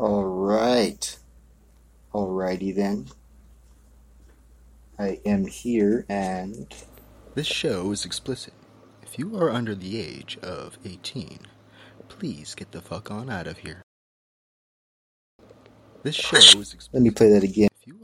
[0.00, 1.18] All right.
[2.14, 3.08] Alrighty then.
[4.98, 6.74] I am here and
[7.34, 8.54] This show is explicit.
[9.02, 11.40] If you are under the age of 18,
[12.08, 13.82] please get the fuck on out of here.
[16.02, 16.94] This show is explicit.
[16.94, 17.68] let me play that again.
[17.78, 18.02] If you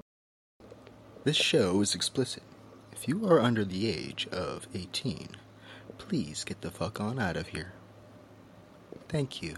[1.25, 2.43] this show is explicit.
[2.93, 5.29] If you are under the age of 18,
[5.97, 7.73] please get the fuck on out of here.
[9.09, 9.57] Thank you.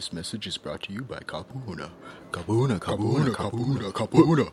[0.00, 1.90] This message is brought to you by Kapuna.
[2.32, 4.50] Kapuna, Kapuna, Kapuna, Kapuna.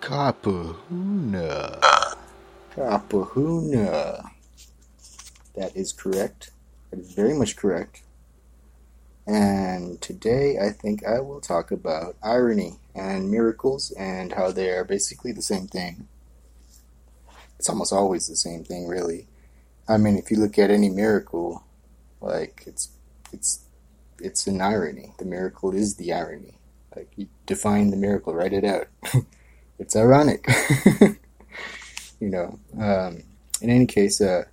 [0.00, 1.80] Kapuna.
[2.76, 4.30] Kapahuna.
[5.56, 6.52] That is correct.
[6.92, 8.02] That is very much correct.
[9.26, 14.84] And today I think I will talk about irony and miracles and how they are
[14.84, 16.06] basically the same thing.
[17.58, 19.26] It's almost always the same thing, really.
[19.88, 21.64] I mean, if you look at any miracle,
[22.24, 22.90] like it's
[23.32, 23.64] it's
[24.18, 25.12] it's an irony.
[25.18, 26.54] The miracle is the irony.
[26.94, 28.88] Like you define the miracle, write it out.
[29.78, 30.46] it's ironic.
[32.20, 32.58] you know.
[32.78, 33.22] Um,
[33.60, 34.44] in any case, uh,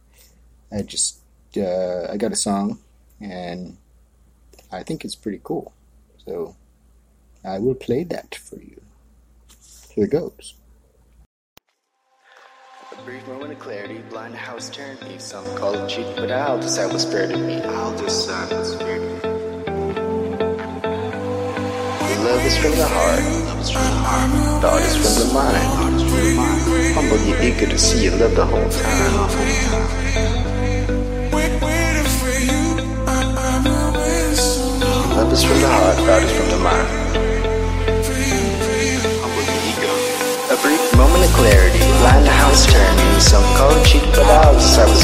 [0.72, 1.20] I just
[1.58, 2.80] uh, I got a song,
[3.20, 3.78] and
[4.72, 5.74] I think it's pretty cool.
[6.26, 6.56] So
[7.44, 8.82] I will play that for you.
[9.94, 10.56] Here it goes.
[13.06, 15.18] Brief moment of clarity, blind house turned me.
[15.18, 17.60] Some call it cheating, but I'll decide what's fair to me.
[17.60, 19.20] I'll decide what's fair to me.
[22.22, 23.24] Love is from the heart.
[23.48, 24.62] Love is from the heart.
[24.62, 25.54] Thought is from the mind.
[25.74, 26.62] Thought is from the mind.
[26.94, 29.16] Humble, you eager to see you love the whole time.
[35.18, 35.96] Love is from the heart.
[35.98, 37.31] Thought is from the mind.
[41.36, 43.20] Clarity, blind house turning.
[43.20, 44.26] Some it cheat, but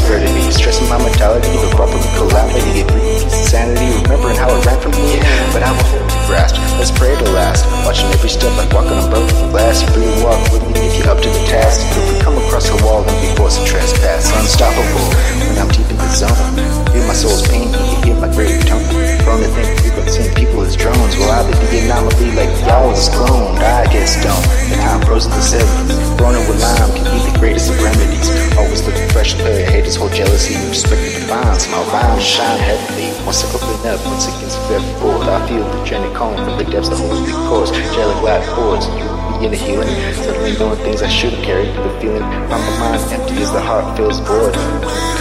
[0.01, 0.51] fair to me.
[0.51, 5.19] Stressing my mentality, the proper calamity, get brief insanity, remembering how it ran from me.
[5.53, 7.65] But I will let's pray to last.
[7.85, 9.81] Watching every step like walking on broken glass.
[9.81, 11.81] You really walk with me if you're up to the task.
[11.97, 15.07] If we come across a wall and be forced to trespass, unstoppable
[15.47, 16.35] when I'm deep in the zone.
[16.91, 18.83] Feel my soul's pain, you can hear my grave tone.
[19.23, 21.17] Prone to think been seeing people as drones.
[21.17, 23.59] Well, I'll be the anomaly like y'all was cloned.
[23.59, 24.45] I get stoned.
[24.71, 25.67] The time frozen to seven.
[26.17, 28.29] Running with lime can be the greatest of remedies.
[28.57, 30.55] Always looking fresh, player haters hold jealousy.
[30.69, 33.11] Respect the divine, somehow rhymes shine heavily.
[33.25, 36.65] Once I open up, once against very bold, I feel the journey calling from the
[36.65, 37.69] depths of holy course.
[37.93, 39.05] Jelly glad chords, you
[39.37, 39.93] begin to healing.
[40.17, 41.69] Suddenly knowing things I should have carried.
[41.77, 44.57] The feeling from my mind empty as the heart feels void.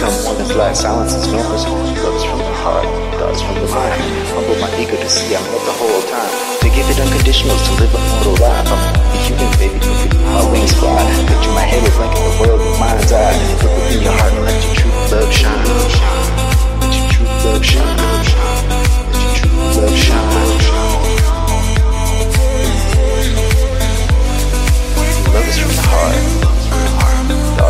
[0.01, 1.69] Come one is like silence is noise.
[2.01, 2.89] Love is from the heart,
[3.21, 4.01] thoughts from the mind.
[4.33, 6.33] Humble my ego to see I'm love the whole time.
[6.65, 8.65] To give it unconditional, to live a mortal life.
[8.65, 9.77] I'm a human, baby.
[10.33, 10.97] My wings fly.
[11.29, 13.37] Picture my head with blanket the world with mind's eye.
[13.61, 15.61] Look within your heart and let your true love shine.
[16.81, 18.01] Let your true love shine.
[18.01, 20.76] Let your true love shine.
[25.33, 26.15] Love is from the heart.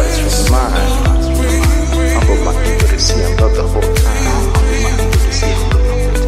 [0.07, 0.75] Is from the mind.
[2.13, 4.23] Humble my ego to see I'm love the whole time.
[4.23, 4.61] Humble my
[4.93, 6.27] ego to see I'm love the whole time.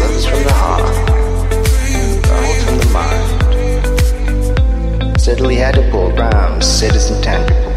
[0.00, 0.94] Love is from the heart.
[2.26, 3.24] Thought from the mind.
[5.20, 7.72] Steadily had to pull rhymes, said it's intangible.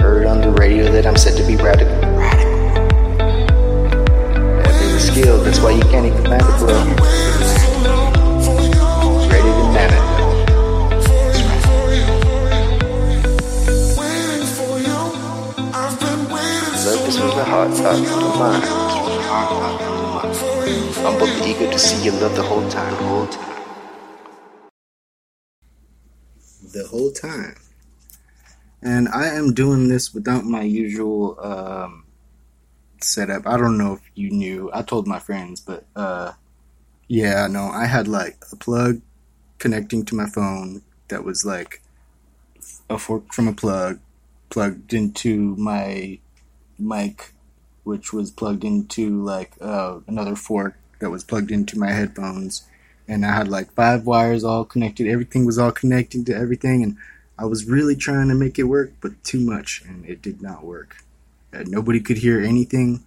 [0.00, 1.99] Heard on the radio that I'm said to be radical.
[5.20, 6.68] Having the skill, that's why you can't even land it, bro.
[9.28, 10.04] Ready to man it.
[16.86, 18.64] Love is from the heart, thought from the mind.
[21.06, 23.46] I'm both eager to see you love the whole time, whole time.
[26.72, 27.56] the whole time.
[28.80, 32.04] And I am doing this without my usual um,
[33.04, 33.46] setup.
[33.46, 34.70] I don't know if you knew.
[34.72, 36.32] I told my friends, but uh,
[37.08, 39.00] yeah, no, I had like a plug
[39.58, 41.82] connecting to my phone that was like
[42.88, 44.00] a fork from a plug
[44.48, 46.18] plugged into my
[46.78, 47.32] mic,
[47.84, 52.64] which was plugged into like uh, another fork that was plugged into my headphones
[53.10, 55.08] and I had like five wires all connected.
[55.08, 56.96] Everything was all connected to everything, and
[57.36, 60.64] I was really trying to make it work, but too much, and it did not
[60.64, 61.02] work.
[61.52, 63.04] Nobody could hear anything.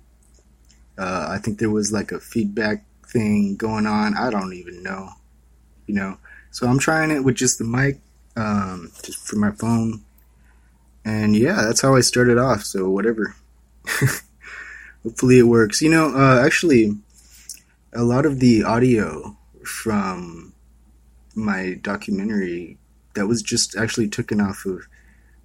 [0.97, 4.15] Uh, I think there was like a feedback thing going on.
[4.15, 5.09] I don't even know,
[5.87, 6.17] you know.
[6.51, 7.99] So I'm trying it with just the mic,
[8.35, 10.01] um, just for my phone,
[11.03, 12.63] and yeah, that's how I started off.
[12.63, 13.35] So whatever.
[15.03, 15.81] Hopefully it works.
[15.81, 16.97] You know, uh, actually,
[17.91, 19.35] a lot of the audio
[19.65, 20.53] from
[21.35, 22.77] my documentary
[23.15, 24.87] that was just actually taken off of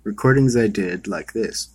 [0.05, 1.69] recordings I did like this.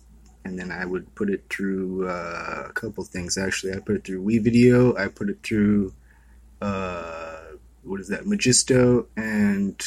[0.44, 3.38] And then I would put it through uh, a couple things.
[3.38, 4.98] Actually, I put it through WeVideo.
[4.98, 5.94] I put it through
[6.60, 7.40] uh,
[7.82, 9.82] what is that, Magisto, and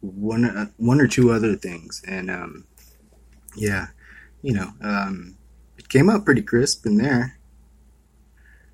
[0.00, 2.02] one uh, one or two other things.
[2.06, 2.64] And um,
[3.56, 3.88] yeah,
[4.42, 5.36] you know, um,
[5.78, 7.38] it came out pretty crisp in there.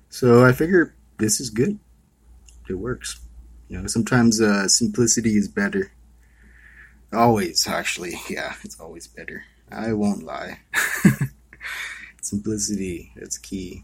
[0.09, 1.79] So I figure this is good.
[2.69, 3.19] It works.
[3.69, 5.91] You know, sometimes uh, simplicity is better.
[7.11, 9.43] Always, actually, yeah, it's always better.
[9.71, 10.59] I won't lie.
[12.21, 13.83] Simplicity, that's key.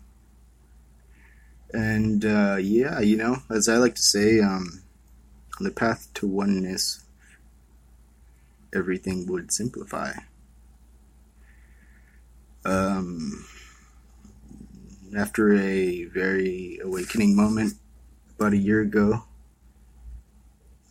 [1.73, 4.83] And uh, yeah, you know, as I like to say, um,
[5.59, 7.03] on the path to oneness,
[8.73, 10.13] everything would simplify.
[12.65, 13.45] Um,
[15.17, 17.73] after a very awakening moment
[18.37, 19.23] about a year ago,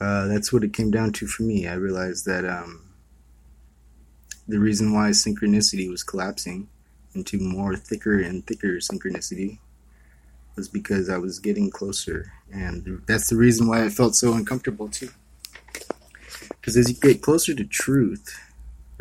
[0.00, 1.66] uh, that's what it came down to for me.
[1.66, 2.91] I realized that um,
[4.48, 6.68] the reason why synchronicity was collapsing
[7.14, 9.58] into more thicker and thicker synchronicity
[10.56, 14.88] was because I was getting closer, and that's the reason why I felt so uncomfortable
[14.88, 15.10] too.
[16.48, 18.38] Because as you get closer to truth,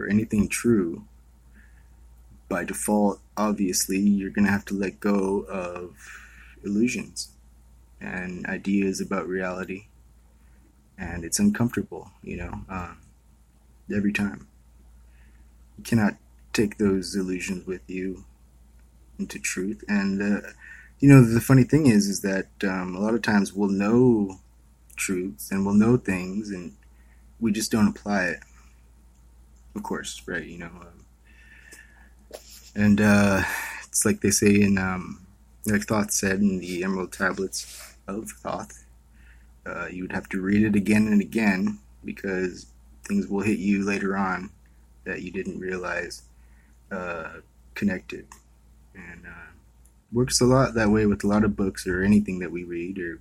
[0.01, 1.05] or anything true,
[2.49, 5.95] by default, obviously, you're going to have to let go of
[6.63, 7.29] illusions
[8.01, 9.85] and ideas about reality.
[10.97, 12.93] And it's uncomfortable, you know, uh,
[13.95, 14.47] every time.
[15.83, 16.15] Cannot
[16.53, 18.25] take those illusions with you
[19.17, 19.83] into truth.
[19.87, 20.47] And, uh,
[20.99, 24.39] you know, the funny thing is, is that um, a lot of times we'll know
[24.95, 26.75] truths and we'll know things and
[27.39, 28.39] we just don't apply it.
[29.75, 30.45] Of course, right?
[30.45, 31.05] You know, um,
[32.75, 33.43] and uh,
[33.87, 35.25] it's like they say in, um,
[35.65, 38.85] like Thoth said in the Emerald Tablets of Thoth,
[39.65, 42.67] uh, you would have to read it again and again because
[43.07, 44.49] things will hit you later on
[45.03, 46.23] that you didn't realize
[46.91, 47.39] uh,
[47.75, 48.27] connected.
[48.93, 49.51] And uh,
[50.11, 52.99] works a lot that way with a lot of books or anything that we read
[52.99, 53.19] or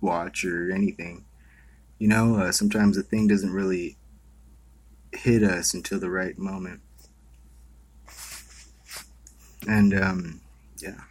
[0.00, 1.24] watch or anything.
[1.98, 3.96] You know, uh, sometimes a thing doesn't really
[5.12, 6.80] hit us until the right moment.
[9.68, 10.40] And um,
[10.78, 11.02] yeah.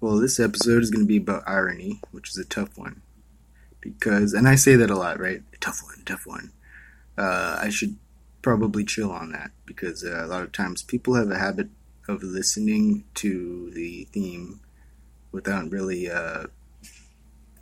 [0.00, 3.02] Well, this episode is going to be about irony, which is a tough one.
[3.80, 5.42] Because, and I say that a lot, right?
[5.60, 6.52] Tough one, tough one.
[7.16, 7.96] Uh, I should
[8.42, 11.68] probably chill on that because uh, a lot of times people have a habit
[12.08, 14.60] of listening to the theme
[15.30, 16.44] without really uh,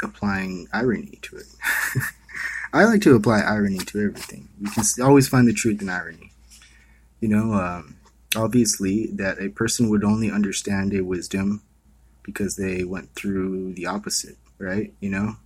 [0.03, 1.47] applying irony to it.
[2.73, 4.49] I like to apply irony to everything.
[4.61, 6.33] You can always find the truth in irony.
[7.21, 7.97] You know, um,
[8.35, 11.63] obviously, that a person would only understand a wisdom
[12.23, 14.93] because they went through the opposite, right?
[15.01, 15.37] You know,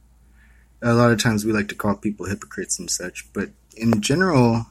[0.83, 4.67] a lot of times we like to call people hypocrites and such, but in general,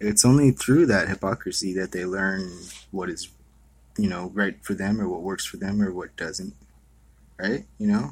[0.00, 2.50] it's only through that hypocrisy that they learn
[2.90, 3.28] what is,
[3.96, 6.54] you know, right for them or what works for them or what doesn't,
[7.38, 7.64] right?
[7.78, 8.10] You know,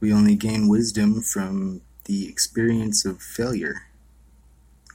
[0.00, 3.86] we only gain wisdom from the experience of failure.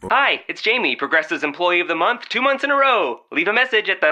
[0.03, 3.21] Hi, it's Jamie, Progressive's Employee of the Month, two months in a row.
[3.31, 4.11] Leave a message at the.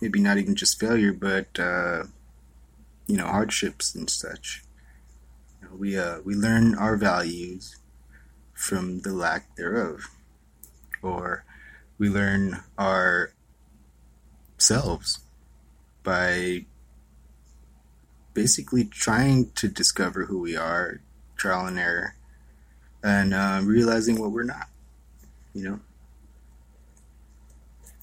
[0.00, 2.04] maybe not even just failure, but uh,
[3.06, 4.62] you know hardships and such.
[5.60, 7.76] You know, we uh, we learn our values
[8.52, 10.10] from the lack thereof,
[11.02, 11.44] or
[11.98, 13.32] we learn our
[14.58, 15.20] selves
[16.02, 16.64] by
[18.32, 21.00] basically trying to discover who we are,
[21.36, 22.14] trial and error,
[23.02, 24.68] and uh, realizing what we're not.
[25.52, 25.80] You know.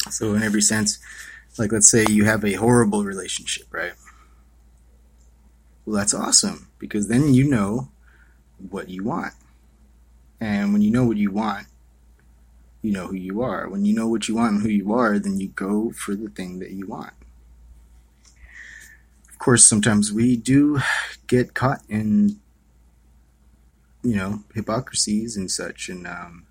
[0.09, 0.99] So in every sense,
[1.59, 3.93] like let's say you have a horrible relationship, right?
[5.85, 7.89] Well, that's awesome because then you know
[8.69, 9.33] what you want.
[10.39, 11.67] And when you know what you want,
[12.81, 13.67] you know who you are.
[13.67, 16.29] When you know what you want and who you are, then you go for the
[16.29, 17.13] thing that you want.
[19.29, 20.79] Of course, sometimes we do
[21.27, 22.39] get caught in,
[24.03, 26.45] you know, hypocrisies and such, and um,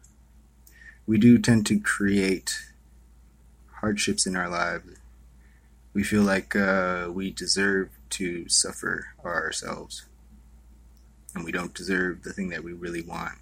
[1.07, 2.59] we do tend to create
[3.81, 4.96] hardships in our lives.
[5.97, 10.05] We feel like uh, we deserve to suffer ourselves,
[11.35, 13.39] and we don't deserve the thing that we really want.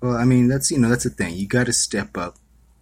[0.00, 1.34] Well, I mean, that's you know that's the thing.
[1.34, 2.38] You got to step up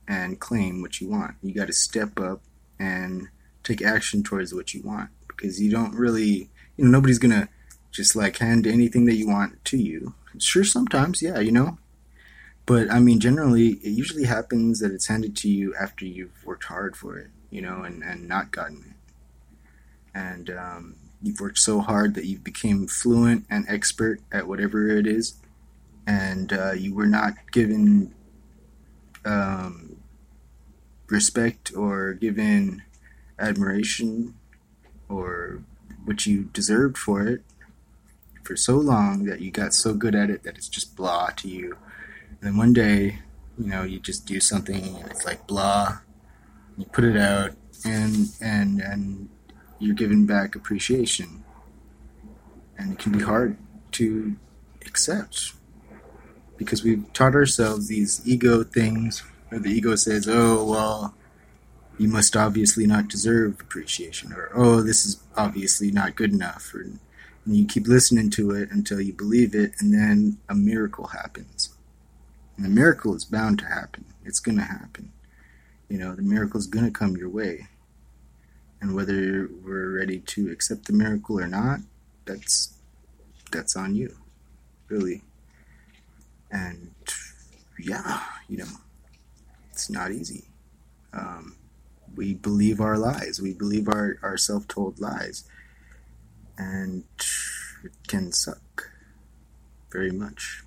[0.06, 1.34] and claim what you want.
[1.42, 2.40] You got to step up
[2.78, 3.26] and
[3.64, 7.48] take action towards what you want because you don't really, you know, nobody's gonna
[7.90, 10.14] just like hand anything that you want to you.
[10.38, 11.76] Sure, sometimes, yeah, you know,
[12.66, 16.66] but I mean, generally, it usually happens that it's handed to you after you've worked
[16.66, 19.18] hard for it, you know, and and not gotten it,
[20.14, 25.06] and um, you've worked so hard that you've become fluent and expert at whatever it
[25.06, 25.34] is
[26.08, 28.14] and uh, you were not given
[29.26, 29.98] um,
[31.08, 32.82] respect or given
[33.38, 34.34] admiration
[35.06, 35.62] or
[36.06, 37.42] what you deserved for it
[38.42, 41.46] for so long that you got so good at it that it's just blah to
[41.46, 41.76] you.
[42.30, 43.18] And then one day,
[43.58, 45.98] you know, you just do something and it's like blah.
[46.78, 47.52] You put it out
[47.84, 49.28] and and and
[49.78, 51.44] you're giving back appreciation.
[52.78, 53.56] And it can be hard
[53.92, 54.36] to
[54.86, 55.52] accept
[56.56, 61.14] because we've taught ourselves these ego things where the ego says, oh, well,
[61.98, 66.72] you must obviously not deserve appreciation, or oh, this is obviously not good enough.
[66.74, 67.00] Or, and
[67.44, 71.70] you keep listening to it until you believe it, and then a miracle happens.
[72.56, 74.04] And the miracle is bound to happen.
[74.24, 75.12] It's going to happen.
[75.88, 77.68] You know, the miracle is to come your way.
[78.80, 81.80] And whether we're ready to accept the miracle or not,
[82.24, 82.74] that's
[83.50, 84.14] that's on you,
[84.88, 85.22] really.
[86.50, 86.92] And
[87.78, 88.68] yeah, you know,
[89.70, 90.44] it's not easy.
[91.12, 91.56] Um,
[92.14, 93.40] we believe our lies.
[93.40, 95.44] We believe our, our self told lies.
[96.56, 97.04] And
[97.84, 98.90] it can suck
[99.90, 100.64] very much.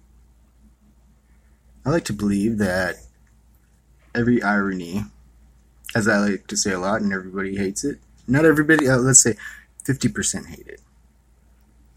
[1.85, 2.95] I like to believe that
[4.13, 5.03] every irony,
[5.95, 9.21] as I like to say a lot, and everybody hates it, not everybody, uh, let's
[9.21, 9.35] say
[9.85, 10.81] 50% hate it.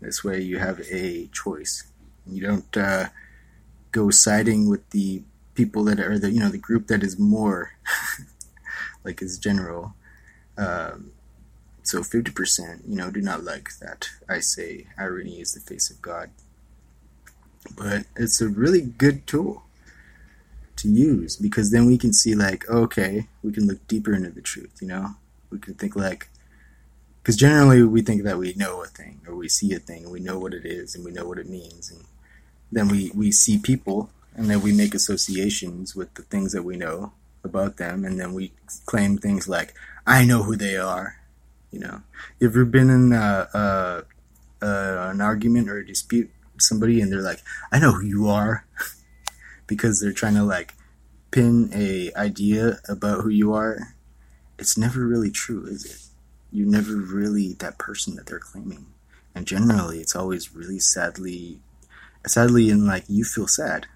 [0.00, 1.84] This way you have a choice.
[2.26, 3.08] You don't uh,
[3.90, 5.22] go siding with the
[5.54, 7.72] people that are the you know the group that is more
[9.04, 9.94] like is general.
[10.58, 11.12] Um,
[11.82, 14.10] so fifty percent, you know, do not like that.
[14.28, 16.30] I say irony is the face of God,
[17.76, 19.62] but it's a really good tool
[20.84, 24.42] to use because then we can see like okay, we can look deeper into the
[24.42, 24.78] truth.
[24.80, 25.10] You know,
[25.50, 26.28] we can think like
[27.24, 30.12] because generally we think that we know a thing or we see a thing and
[30.12, 32.04] we know what it is and we know what it means and
[32.70, 36.76] then we, we see people and then we make associations with the things that we
[36.76, 37.12] know
[37.42, 38.52] about them and then we
[38.84, 39.72] claim things like
[40.06, 41.16] i know who they are
[41.70, 42.02] you know
[42.38, 44.04] you ever been in a, a,
[44.66, 47.40] a, an argument or a dispute with somebody and they're like
[47.72, 48.66] i know who you are
[49.66, 50.74] because they're trying to like
[51.30, 53.94] pin a idea about who you are
[54.58, 56.00] it's never really true is it?
[56.52, 58.86] You're never really that person that they're claiming.
[59.34, 61.60] And generally it's always really sadly
[62.26, 63.86] sadly in like you feel sad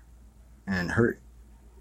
[0.67, 1.19] and hurt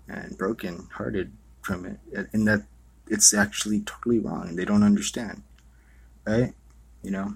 [0.08, 2.64] and broken hearted from it and that
[3.08, 5.44] it's actually totally wrong they don't understand
[6.26, 6.54] right?
[7.04, 7.36] You know?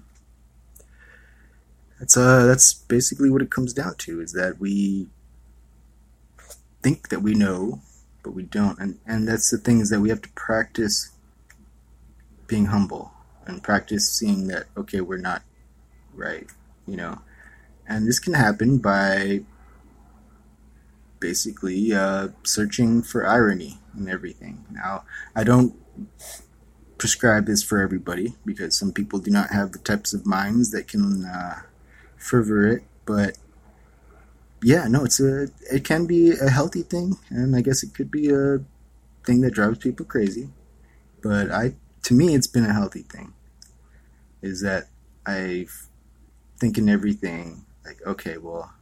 [1.98, 5.08] That's uh that's basically what it comes down to is that we
[6.82, 7.80] think that we know
[8.22, 11.10] but we don't and and that's the thing is that we have to practice
[12.46, 13.12] being humble
[13.46, 15.42] and practice seeing that okay we're not
[16.14, 16.46] right
[16.86, 17.20] you know
[17.88, 19.40] and this can happen by
[21.22, 24.66] basically uh, searching for irony in everything.
[24.70, 25.74] Now, I don't
[26.98, 30.88] prescribe this for everybody because some people do not have the types of minds that
[30.88, 31.60] can uh,
[32.16, 33.38] fervor it, but
[34.62, 38.10] yeah, no, it's a it can be a healthy thing, and I guess it could
[38.10, 38.60] be a
[39.24, 40.50] thing that drives people crazy.
[41.22, 43.34] But I, to me, it's been a healthy thing.
[44.40, 44.88] Is that
[45.26, 45.66] I
[46.58, 48.72] think in everything like, okay, well,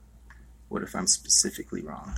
[0.68, 2.14] what if I'm specifically wrong?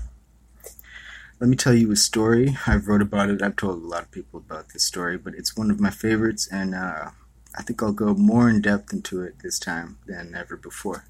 [1.40, 2.56] Let me tell you a story.
[2.66, 3.42] I've wrote about it.
[3.42, 6.48] I've told a lot of people about this story, but it's one of my favorites,
[6.50, 7.10] and uh,
[7.56, 11.04] I think I'll go more in depth into it this time than ever before.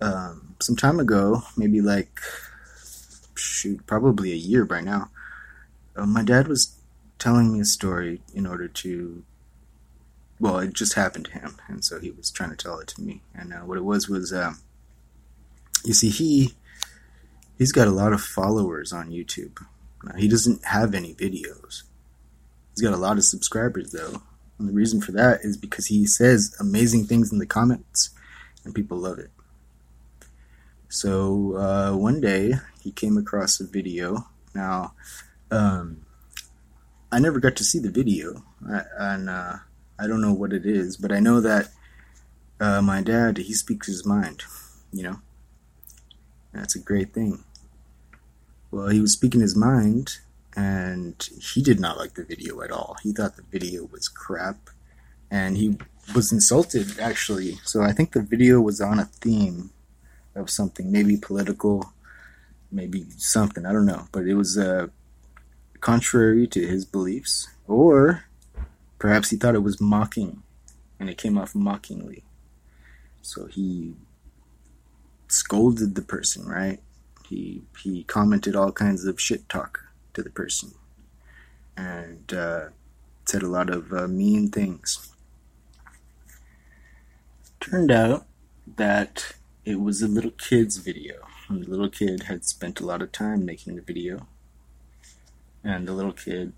[0.00, 2.20] Um, some time ago, maybe like,
[3.34, 5.10] shoot, probably a year by now,
[5.96, 6.76] uh, my dad was
[7.18, 9.22] telling me a story in order to
[10.38, 13.02] well, it just happened to him, and so he was trying to tell it to
[13.02, 13.20] me.
[13.34, 14.58] And uh, what it was was um,
[15.84, 16.54] you see, he
[17.58, 19.64] he's got a lot of followers on YouTube,
[20.02, 21.82] Now, he doesn't have any videos.
[22.70, 24.22] He's got a lot of subscribers though.
[24.58, 28.10] And the reason for that is because he says amazing things in the comments
[28.64, 29.30] and people love it.
[30.90, 34.26] So uh, one day he came across a video.
[34.56, 34.94] Now,
[35.52, 36.04] um,
[37.12, 39.54] I never got to see the video, I, and uh,
[40.00, 41.68] I don't know what it is, but I know that
[42.58, 44.42] uh, my dad he speaks his mind.
[44.92, 45.20] You know,
[46.52, 47.44] that's a great thing.
[48.72, 50.18] Well, he was speaking his mind,
[50.56, 52.96] and he did not like the video at all.
[53.04, 54.70] He thought the video was crap,
[55.30, 55.78] and he
[56.16, 57.60] was insulted actually.
[57.62, 59.70] So I think the video was on a theme
[60.40, 61.92] of something, maybe political,
[62.72, 63.66] maybe something.
[63.66, 64.88] I don't know, but it was uh,
[65.80, 68.24] contrary to his beliefs, or
[68.98, 70.42] perhaps he thought it was mocking,
[70.98, 72.24] and it came off mockingly.
[73.22, 73.94] So he
[75.28, 76.80] scolded the person, right?
[77.28, 79.80] He he commented all kinds of shit talk
[80.14, 80.72] to the person,
[81.76, 82.68] and uh,
[83.24, 85.12] said a lot of uh, mean things.
[87.60, 88.26] Turned out
[88.76, 91.26] that it was a little kid's video.
[91.48, 94.28] And the little kid had spent a lot of time making the video,
[95.64, 96.52] and the little kid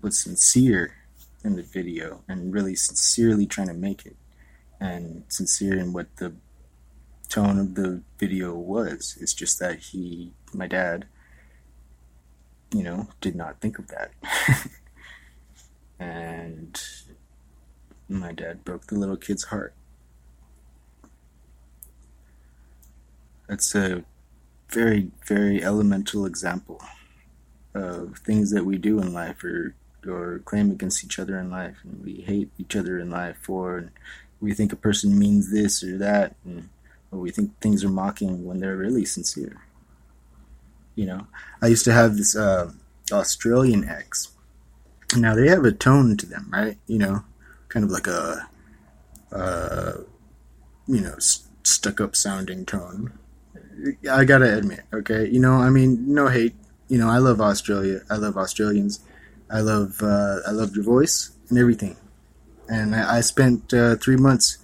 [0.00, 0.94] was sincere
[1.44, 4.16] in the video and really sincerely trying to make it,
[4.80, 6.34] and sincere in what the
[7.28, 9.18] tone of the video was.
[9.20, 11.06] It's just that he, my dad,
[12.72, 14.12] you know, did not think of that.
[15.98, 16.80] and
[18.08, 19.74] my dad broke the little kid's heart.
[23.46, 24.04] That's a
[24.68, 26.80] very, very elemental example
[27.74, 29.74] of things that we do in life or
[30.06, 33.78] or claim against each other in life and we hate each other in life for
[33.78, 33.90] and
[34.40, 36.68] we think a person means this or that and
[37.10, 39.62] or we think things are mocking when they're really sincere.
[40.94, 41.26] You know,
[41.60, 42.72] I used to have this uh,
[43.12, 44.28] Australian ex.
[45.16, 46.78] Now they have a tone to them, right?
[46.86, 47.24] You know,
[47.68, 48.48] kind of like a,
[49.30, 49.92] uh,
[50.88, 53.12] you know, stuck up sounding tone.
[54.10, 56.54] I gotta admit, okay, you know, I mean, no hate.
[56.88, 58.00] You know, I love Australia.
[58.08, 59.00] I love Australians.
[59.50, 61.96] I love, uh, I love your voice and everything.
[62.68, 64.58] And I, I spent uh, three months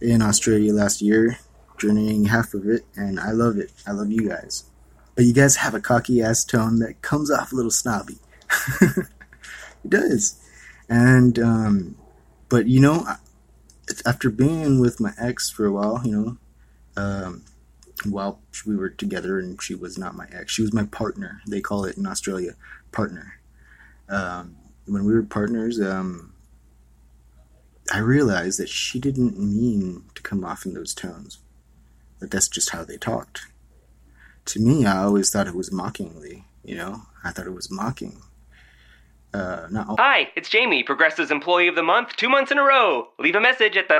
[0.00, 1.38] in Australia last year,
[1.78, 3.72] journeying half of it, and I love it.
[3.86, 4.64] I love you guys.
[5.14, 8.18] But you guys have a cocky ass tone that comes off a little snobby.
[8.80, 9.08] it
[9.88, 10.40] does.
[10.88, 11.96] And, um,
[12.48, 13.06] but you know,
[14.06, 16.36] after being with my ex for a while, you know,
[16.96, 17.42] um,
[18.06, 21.40] while we were together and she was not my ex, she was my partner.
[21.46, 22.54] They call it in Australia,
[22.92, 23.40] partner.
[24.08, 26.32] Um, when we were partners, um,
[27.92, 31.38] I realized that she didn't mean to come off in those tones.
[32.20, 33.46] That that's just how they talked
[34.46, 36.44] to me, I always thought it was mockingly.
[36.62, 38.20] You know, I thought it was mocking.
[39.32, 43.08] Uh, all- Hi, it's Jamie, Progressive's Employee of the Month, two months in a row.
[43.18, 43.98] Leave a message at the.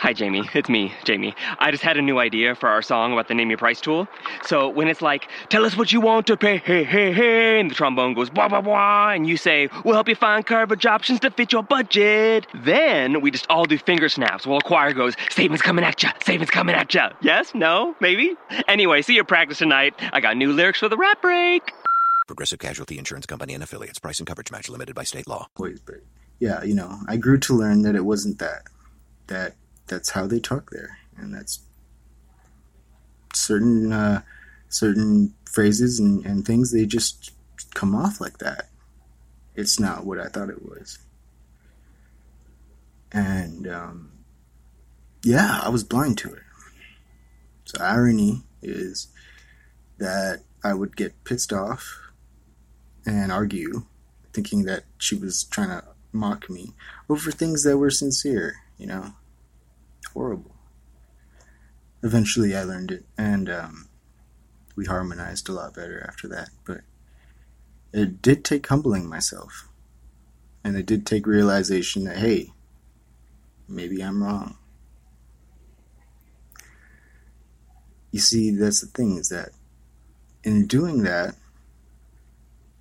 [0.00, 0.48] Hi, Jamie.
[0.54, 1.34] It's me, Jamie.
[1.58, 4.08] I just had a new idea for our song about the Name Your Price tool.
[4.46, 7.70] So when it's like, tell us what you want to pay, hey, hey, hey, and
[7.70, 11.20] the trombone goes, blah, blah, blah, and you say, we'll help you find coverage options
[11.20, 12.46] to fit your budget.
[12.54, 16.12] Then we just all do finger snaps while a choir goes, statements coming at ya,
[16.22, 17.10] statements coming at ya.
[17.20, 17.54] Yes?
[17.54, 17.94] No?
[18.00, 18.36] Maybe?
[18.68, 19.92] Anyway, see your practice tonight.
[20.14, 21.72] I got new lyrics for the rap break.
[22.26, 23.98] Progressive Casualty Insurance Company and affiliates.
[23.98, 25.48] Price and coverage match limited by state law.
[25.58, 25.96] ways, but
[26.38, 28.62] yeah, you know, I grew to learn that it wasn't that.
[29.26, 29.56] That
[29.90, 31.60] that's how they talk there, and that's
[33.34, 34.22] certain uh,
[34.68, 37.32] certain phrases and, and things they just
[37.74, 38.68] come off like that.
[39.54, 40.98] It's not what I thought it was,
[43.12, 44.12] and um,
[45.22, 46.42] yeah, I was blind to it.
[47.64, 49.08] So irony is
[49.98, 52.10] that I would get pissed off
[53.06, 53.86] and argue,
[54.32, 56.72] thinking that she was trying to mock me
[57.08, 59.14] over things that were sincere, you know?
[60.12, 60.56] Horrible.
[62.02, 63.88] Eventually, I learned it, and um,
[64.74, 66.80] we harmonized a lot better after that, but
[67.92, 69.68] it did take humbling myself.
[70.64, 72.52] And it did take realization that, hey,
[73.68, 74.58] maybe I'm wrong.
[78.10, 79.50] You see, that's the thing, is that
[80.42, 81.36] in doing that,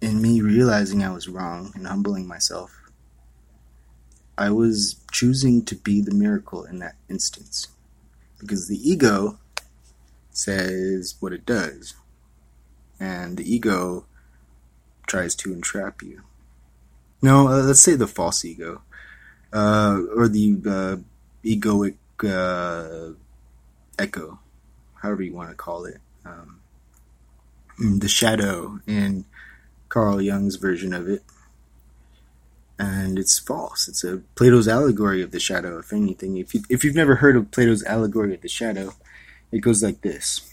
[0.02, 2.79] in me realizing I was wrong and humbling myself,
[4.40, 7.68] I was choosing to be the miracle in that instance.
[8.40, 9.38] Because the ego
[10.32, 11.94] says what it does,
[13.02, 14.06] and the ego
[15.06, 16.22] tries to entrap you.
[17.22, 18.82] No, uh, let's say the false ego,
[19.52, 20.96] uh, or the uh,
[21.44, 23.16] egoic uh,
[23.98, 24.40] echo,
[25.02, 25.98] however you want to call it.
[26.24, 26.62] Um,
[27.78, 29.26] the shadow in
[29.90, 31.24] Carl Jung's version of it.
[32.80, 33.90] And it's false.
[33.90, 35.80] It's a Plato's allegory of the shadow.
[35.80, 38.94] If anything, if you if you've never heard of Plato's allegory of the shadow,
[39.52, 40.50] it goes like this.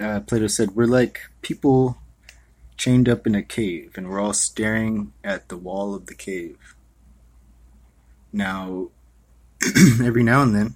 [0.00, 1.98] Uh, Plato said, "We're like people
[2.78, 6.74] chained up in a cave, and we're all staring at the wall of the cave.
[8.32, 8.88] Now,
[10.02, 10.74] every now and then,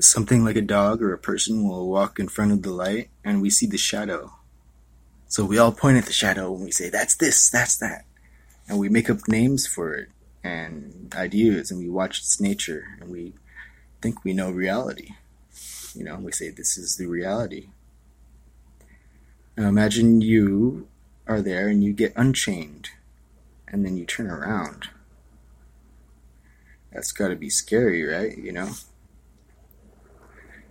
[0.00, 3.42] something like a dog or a person will walk in front of the light and
[3.42, 4.32] we see the shadow.
[5.28, 8.04] So we all point at the shadow and we say, that's this, that's that.
[8.68, 10.08] And we make up names for it
[10.42, 13.34] and ideas and we watch its nature and we
[14.00, 15.10] think we know reality.
[15.94, 17.68] You know, we say, this is the reality.
[19.56, 20.88] Now imagine you
[21.26, 22.90] are there and you get unchained
[23.68, 24.88] and then you turn around.
[26.92, 28.36] That's gotta be scary, right?
[28.36, 28.70] You know?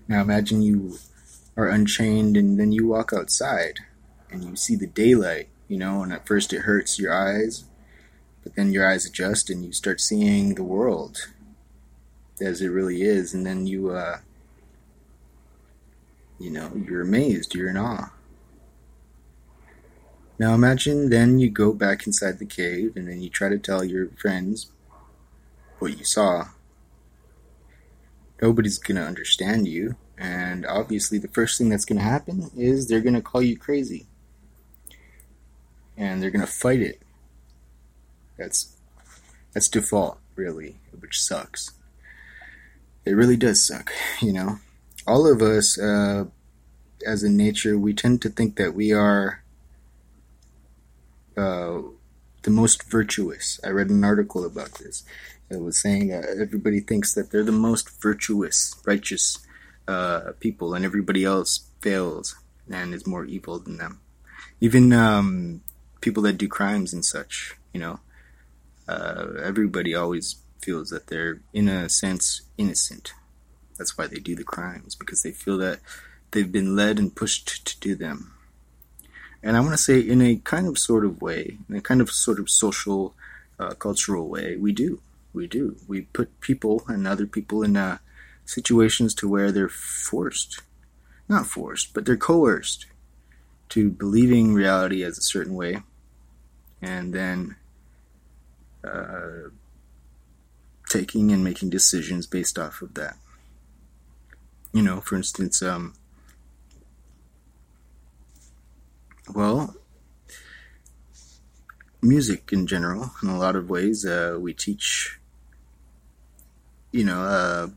[0.08, 0.98] Now imagine you
[1.56, 3.80] are unchained and then you walk outside
[4.32, 7.66] and you see the daylight, you know, and at first it hurts your eyes,
[8.44, 11.30] but then your eyes adjust and you start seeing the world
[12.42, 14.20] as it really is, and then you, uh,
[16.40, 18.12] you know, you're amazed, you're in awe.
[20.38, 23.84] Now imagine then you go back inside the cave and then you try to tell
[23.84, 24.72] your friends
[25.80, 26.48] what you saw
[28.42, 33.22] nobody's gonna understand you, and obviously the first thing that's gonna happen is they're gonna
[33.22, 34.08] call you crazy,
[35.98, 37.02] and they're gonna fight it.
[38.40, 38.76] That's
[39.54, 41.72] that's default, really, which sucks.
[43.06, 44.60] It really does suck, you know.
[45.06, 46.26] All of us, uh,
[47.06, 49.44] as a nature, we tend to think that we are
[51.38, 51.82] uh,
[52.44, 53.60] the most virtuous.
[53.64, 55.04] I read an article about this
[55.50, 59.40] it was saying that everybody thinks that they're the most virtuous, righteous
[59.88, 62.36] uh, people, and everybody else fails
[62.72, 64.00] and is more evil than them.
[64.62, 65.62] Even um,
[66.02, 68.00] people that do crimes and such, you know,
[68.90, 70.28] uh, everybody always
[70.66, 73.14] feels that they're, in a sense, innocent.
[73.78, 75.80] That's why they do the crimes, because they feel that
[76.32, 78.34] they've been led and pushed to do them.
[79.42, 82.02] And I want to say, in a kind of sort of way, in a kind
[82.02, 83.14] of sort of social,
[83.58, 85.02] uh, cultural way, we do
[85.34, 85.76] we do.
[85.88, 88.00] We put people and other people in uh,
[88.46, 90.62] situations to where they're forced,
[91.28, 92.88] not forced, but they're coerced
[93.70, 95.84] to believing reality as a certain way,
[96.82, 97.56] and then
[98.84, 99.50] uh,
[100.90, 103.18] taking and making decisions based off of that.
[104.72, 105.96] You know, for instance, um,
[109.34, 109.76] well,
[112.02, 115.20] music in general, in a lot of ways, uh, we teach
[116.92, 117.68] you know, uh,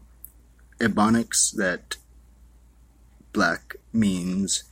[0.79, 1.97] ebonics that
[3.33, 4.65] black means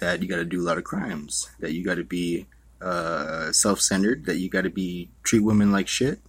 [0.00, 2.46] that you got to do a lot of crimes, that you got to be
[2.82, 6.20] uh, self-centered, that you got to be treat women like shit,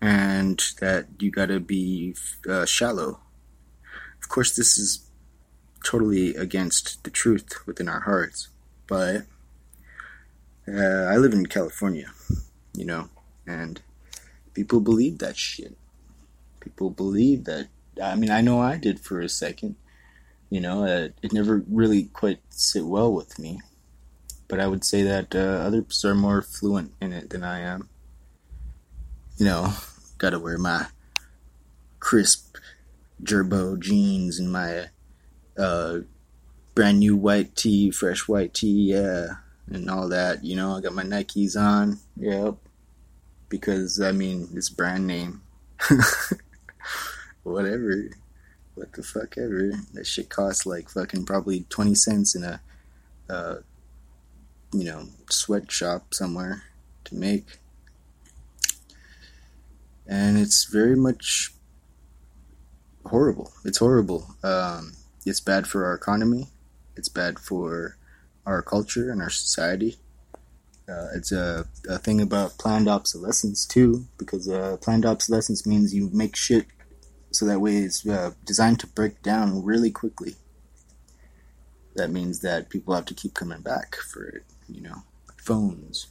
[0.00, 2.14] and that you got to be
[2.48, 3.20] uh, shallow.
[4.22, 5.06] Of course, this is
[5.84, 8.48] totally against the truth within our hearts,
[8.86, 9.22] but
[10.66, 12.10] uh, I live in California,
[12.74, 13.08] you know,
[13.46, 13.80] and
[14.54, 15.76] people believe that shit
[16.68, 17.68] people believe that.
[18.02, 19.76] I mean, I know I did for a second.
[20.50, 23.60] You know, uh, it never really quite sit well with me.
[24.48, 27.88] But I would say that uh, others are more fluent in it than I am.
[29.36, 29.72] You know,
[30.16, 30.86] gotta wear my
[32.00, 32.56] crisp
[33.22, 34.86] Girbaud jeans and my
[35.56, 35.98] uh,
[36.74, 39.26] brand new white tee, fresh white tee, yeah,
[39.70, 40.44] and all that.
[40.44, 42.54] You know, I got my Nikes on, yep,
[43.48, 45.42] because I mean it's brand name.
[47.42, 48.10] whatever.
[48.74, 49.72] What the fuck ever.
[49.94, 52.60] That shit costs like fucking probably 20 cents in a,
[53.28, 53.56] uh,
[54.72, 56.62] you know, sweatshop somewhere
[57.04, 57.58] to make.
[60.06, 61.52] And it's very much
[63.06, 63.52] horrible.
[63.64, 64.34] It's horrible.
[64.42, 64.94] Um,
[65.26, 66.48] it's bad for our economy.
[66.96, 67.96] It's bad for
[68.46, 69.98] our culture and our society.
[70.88, 76.08] Uh, it's a, a thing about planned obsolescence too, because uh, planned obsolescence means you
[76.12, 76.66] make shit
[77.30, 80.36] so that way it's uh, designed to break down really quickly.
[81.94, 85.02] That means that people have to keep coming back for it, you know,
[85.36, 86.08] phones,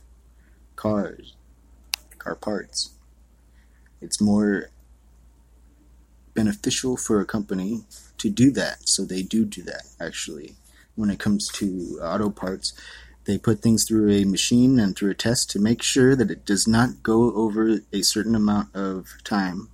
[0.75, 1.35] cars,
[2.17, 2.91] car parts.
[4.01, 4.69] It's more
[6.33, 7.83] beneficial for a company
[8.17, 10.55] to do that, so they do do that actually.
[10.95, 12.73] When it comes to auto parts,
[13.25, 16.45] they put things through a machine and through a test to make sure that it
[16.45, 19.69] does not go over a certain amount of time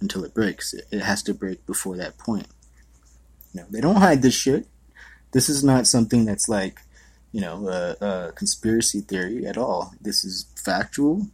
[0.00, 0.74] until it breaks.
[0.74, 2.48] It, has to break before that point.
[3.54, 4.66] No, they don't hide this shit.
[5.32, 6.80] This is not something that's like,
[7.38, 9.94] you know, a, a conspiracy theory at all.
[10.00, 11.28] This is factual.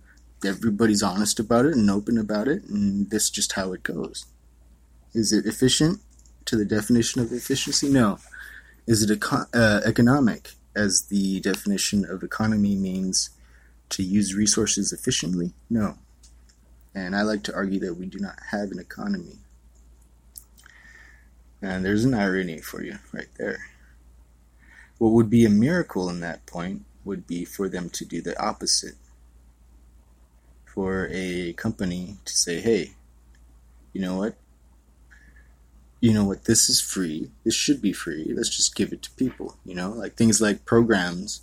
[0.44, 4.26] Everybody's honest about it and open about it, and this is just how it goes.
[5.14, 6.02] Is it efficient
[6.44, 7.88] to the definition of efficiency?
[7.88, 8.18] No.
[8.86, 13.30] Is it eco- uh, economic, as the definition of economy means
[13.88, 15.54] to use resources efficiently?
[15.70, 15.96] No.
[16.94, 19.38] And I like to argue that we do not have an economy.
[21.62, 23.60] And there's an irony for you right there.
[24.98, 28.40] What would be a miracle in that point would be for them to do the
[28.42, 28.94] opposite.
[30.64, 32.92] For a company to say, hey,
[33.92, 34.36] you know what?
[36.00, 36.44] You know what?
[36.44, 37.30] This is free.
[37.44, 38.32] This should be free.
[38.34, 39.56] Let's just give it to people.
[39.64, 41.42] You know, like things like programs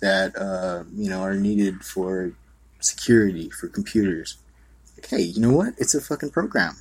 [0.00, 2.32] that, uh, you know, are needed for
[2.80, 4.38] security, for computers.
[4.96, 5.74] Like, hey, you know what?
[5.78, 6.76] It's a fucking program.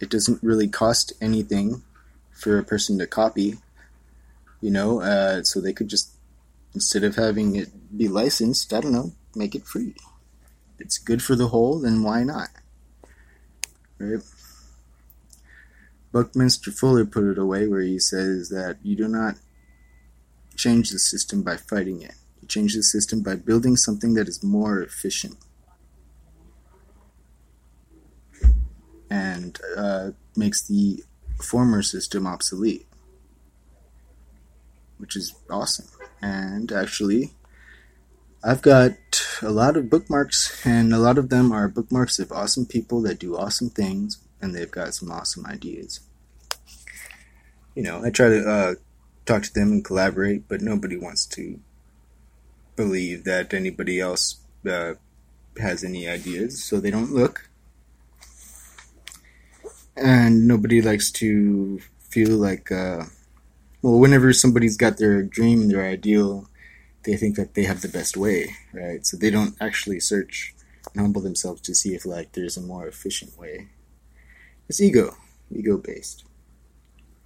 [0.00, 1.82] It doesn't really cost anything
[2.30, 3.58] for a person to copy
[4.60, 6.12] you know, uh, so they could just
[6.74, 9.94] instead of having it be licensed, I don't know, make it free.
[10.78, 12.48] It's good for the whole, then why not?
[13.98, 14.22] Right?
[16.12, 19.36] Buckminster Fuller put it away where he says that you do not
[20.56, 22.14] change the system by fighting it.
[22.40, 25.36] You change the system by building something that is more efficient.
[29.08, 31.04] And uh, makes the
[31.42, 32.86] former system obsolete
[35.00, 35.88] which is awesome.
[36.22, 37.32] And actually,
[38.42, 38.92] I've got
[39.42, 43.18] a lot of bookmarks, and a lot of them are bookmarks of awesome people that
[43.18, 46.00] do awesome things, and they've got some awesome ideas.
[47.74, 48.74] You know, I try to uh,
[49.26, 51.60] talk to them and collaborate, but nobody wants to
[52.76, 54.94] believe that anybody else uh,
[55.58, 57.48] has any ideas, so they don't look.
[59.96, 63.04] And nobody likes to feel like uh,
[63.82, 66.48] well, whenever somebody's got their dream, their ideal,
[67.04, 69.06] they think that they have the best way, right?
[69.06, 70.54] So they don't actually search
[70.92, 73.68] and humble themselves to see if like there's a more efficient way.
[74.68, 75.16] It's ego,
[75.50, 76.24] ego based,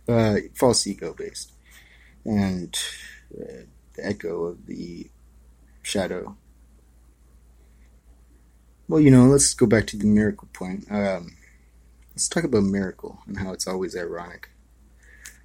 [0.08, 1.52] uh, false ego based,
[2.24, 2.76] and
[3.36, 3.64] uh,
[3.94, 5.10] the echo of the
[5.82, 6.36] shadow.
[8.88, 10.86] Well, you know, let's go back to the miracle point.
[10.90, 11.36] Um,
[12.10, 14.50] let's talk about miracle and how it's always ironic.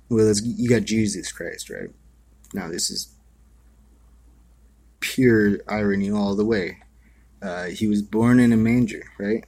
[0.09, 1.91] Well, you got Jesus Christ, right?
[2.53, 3.13] Now, this is
[4.99, 6.79] pure irony all the way.
[7.41, 9.45] Uh, he was born in a manger, right?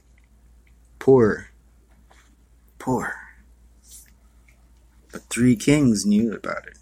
[1.00, 1.48] Poor.
[2.78, 3.14] Poor.
[5.10, 6.78] But three kings knew about it.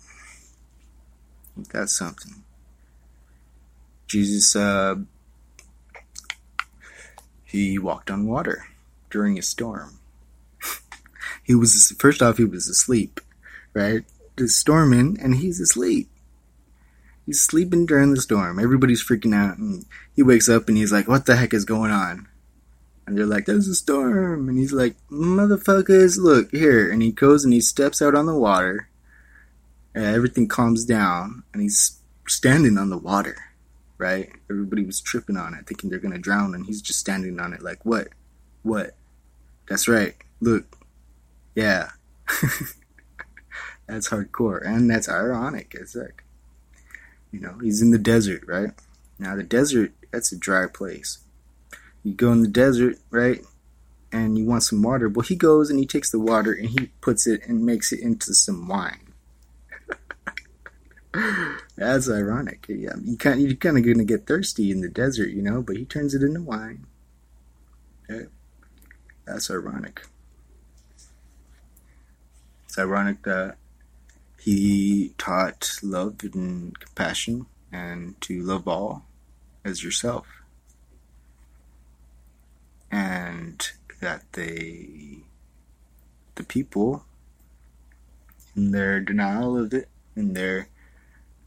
[1.72, 2.44] That's something.
[4.06, 4.96] Jesus, uh,
[7.44, 8.66] he walked on water
[9.08, 9.98] during a storm.
[11.42, 13.20] he was, first off, he was asleep
[13.74, 14.04] right?
[14.36, 16.08] It's storming and he's asleep.
[17.26, 18.58] He's sleeping during the storm.
[18.58, 21.90] Everybody's freaking out and he wakes up and he's like, What the heck is going
[21.90, 22.26] on?
[23.06, 24.48] And they're like, There's a storm.
[24.48, 26.90] And he's like, Motherfuckers, look here.
[26.90, 28.88] And he goes and he steps out on the water.
[29.94, 33.36] And everything calms down and he's standing on the water,
[33.98, 34.30] right?
[34.48, 37.62] Everybody was tripping on it, thinking they're gonna drown, and he's just standing on it
[37.62, 38.08] like, What?
[38.62, 38.96] What?
[39.68, 40.16] That's right.
[40.40, 40.78] Look.
[41.54, 41.90] Yeah.
[43.90, 46.22] That's hardcore, and that's ironic as heck.
[47.32, 48.70] You know, he's in the desert, right?
[49.18, 51.18] Now, the desert, that's a dry place.
[52.04, 53.40] You go in the desert, right?
[54.12, 55.08] And you want some water.
[55.08, 58.00] Well, he goes and he takes the water and he puts it and makes it
[58.00, 59.12] into some wine.
[61.76, 62.66] That's ironic.
[62.68, 63.40] Yeah, you can't.
[63.40, 65.62] You're kind of gonna get thirsty in the desert, you know.
[65.62, 66.86] But he turns it into wine.
[68.08, 68.26] Okay.
[69.26, 70.02] That's ironic.
[72.64, 73.56] It's ironic that
[74.40, 79.04] he taught love and compassion and to love all
[79.64, 80.26] as yourself.
[82.90, 85.18] And that they,
[86.36, 87.04] the people,
[88.56, 90.68] in their denial of it, in their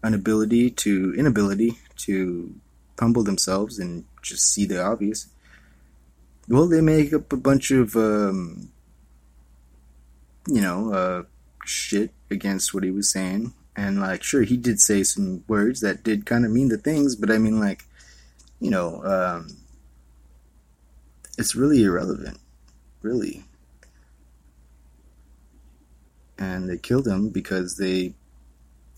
[0.04, 2.54] inability to inability to
[3.00, 5.28] humble themselves and just see the obvious,
[6.48, 8.70] well, they make up a bunch of, um,
[10.48, 11.24] you know, uh,
[11.66, 13.54] shit against what he was saying.
[13.76, 17.16] And like, sure, he did say some words that did kind of mean the things,
[17.16, 17.86] but I mean, like,
[18.60, 19.48] you know, um,
[21.38, 22.40] it's really irrelevant,
[23.02, 23.44] really.
[26.38, 28.14] And they killed him because they,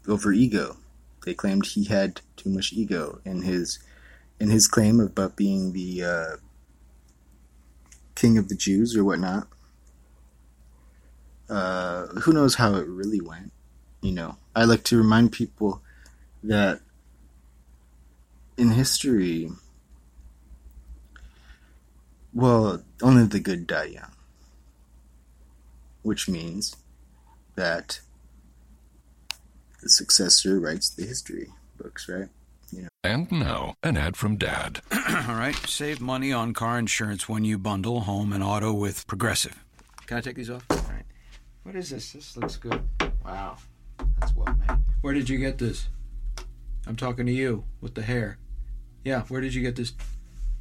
[0.07, 0.77] over ego,
[1.25, 3.79] they claimed he had too much ego in his,
[4.39, 6.35] in his claim about being the uh,
[8.15, 9.47] king of the Jews or whatnot
[11.49, 13.51] uh, who knows how it really went?
[14.01, 15.81] You know, I like to remind people
[16.43, 16.79] that
[18.57, 19.49] in history,
[22.33, 24.11] well, only the good die young.
[26.03, 26.75] Which means
[27.55, 27.99] that
[29.81, 32.29] the successor writes the history books, right?
[32.71, 32.87] You know.
[33.03, 34.81] And now, an ad from Dad.
[34.91, 39.63] All right, save money on car insurance when you bundle home and auto with Progressive.
[40.05, 40.65] Can I take these off?
[41.65, 41.75] All right.
[41.75, 42.13] What is this?
[42.13, 42.81] This looks good.
[43.23, 43.57] Wow,
[44.19, 44.77] that's well made.
[45.01, 45.87] Where did you get this?
[46.87, 48.37] I'm talking to you with the hair.
[49.03, 49.93] Yeah, where did you get this?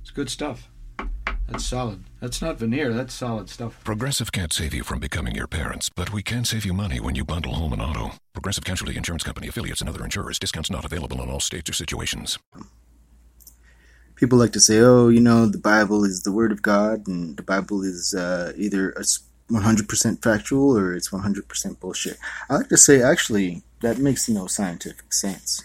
[0.01, 0.71] It's good stuff.
[1.47, 2.05] That's solid.
[2.21, 2.95] That's not veneer.
[2.95, 3.85] That's solid stuff.
[3.85, 7.15] Progressive can't save you from becoming your parents, but we can save you money when
[7.15, 8.13] you bundle home and auto.
[8.33, 10.39] Progressive Casualty Insurance Company affiliates and other insurers.
[10.39, 12.39] Discounts not available in all states or situations.
[14.15, 17.37] People like to say, "Oh, you know, the Bible is the Word of God, and
[17.37, 19.05] the Bible is uh, either a
[19.51, 25.13] 100% factual or it's 100% bullshit." I like to say, actually, that makes no scientific
[25.13, 25.63] sense.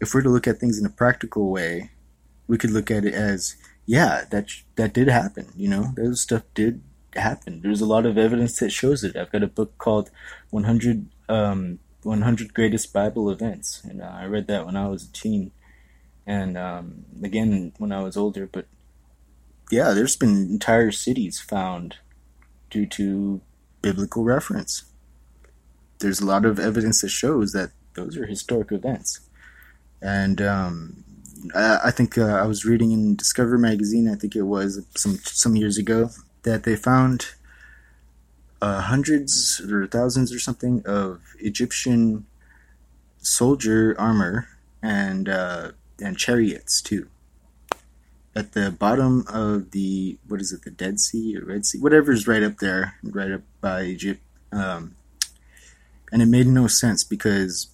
[0.00, 1.90] If we're to look at things in a practical way,
[2.48, 3.56] we could look at it as
[3.86, 5.48] yeah, that that did happen.
[5.56, 6.82] You know, That stuff did
[7.14, 7.60] happen.
[7.62, 9.16] There's a lot of evidence that shows it.
[9.16, 10.10] I've got a book called
[10.50, 15.12] 100 um, 100 Greatest Bible Events, and uh, I read that when I was a
[15.12, 15.52] teen,
[16.26, 18.46] and um, again when I was older.
[18.46, 18.66] But
[19.70, 21.96] yeah, there's been entire cities found
[22.72, 23.40] due to
[23.82, 24.84] biblical reference.
[26.00, 29.20] There's a lot of evidence that shows that those are historic events,
[30.00, 31.04] and um,
[31.54, 34.08] I, I think uh, I was reading in Discover magazine.
[34.08, 36.10] I think it was some some years ago
[36.42, 37.26] that they found
[38.60, 42.26] uh, hundreds or thousands or something of Egyptian
[43.18, 44.48] soldier armor
[44.82, 47.08] and uh, and chariots too.
[48.34, 52.26] At the bottom of the what is it, the Dead Sea or Red Sea, whatever's
[52.26, 54.22] right up there, right up by Egypt.
[54.50, 54.96] Um,
[56.10, 57.68] and it made no sense because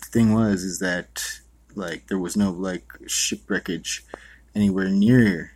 [0.00, 1.40] the thing was is that
[1.74, 4.04] like there was no like shipwreckage
[4.54, 5.52] anywhere near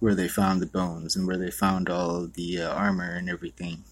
[0.00, 3.84] where they found the bones and where they found all the uh, armor and everything.